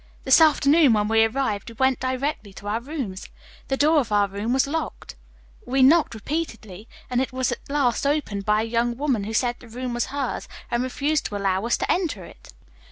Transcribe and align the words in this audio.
This 0.23 0.41
afternoon, 0.41 0.93
when 0.93 1.07
we 1.07 1.23
arrived, 1.23 1.69
we 1.69 1.75
went 1.75 1.99
directly 1.99 2.53
to 2.53 2.67
our 2.67 2.79
rooms. 2.79 3.27
The 3.67 3.77
door 3.77 3.99
of 3.99 4.11
our 4.11 4.27
room 4.27 4.51
was 4.51 4.65
locked, 4.65 5.11
however. 5.59 5.71
We 5.73 5.83
knocked 5.83 6.15
repeatedly, 6.15 6.87
and 7.07 7.21
it 7.21 7.31
was 7.31 7.51
at 7.51 7.59
last 7.69 8.07
opened 8.07 8.43
by 8.43 8.61
a 8.63 8.65
young 8.65 8.97
woman 8.97 9.25
who 9.25 9.33
said 9.35 9.57
the 9.59 9.67
room 9.69 9.93
was 9.93 10.05
hers 10.07 10.47
and 10.71 10.81
refused 10.81 11.27
to 11.27 11.35
allow 11.37 11.67
us 11.67 11.77
to 11.77 11.91
enter 11.91 12.25
it." 12.25 12.51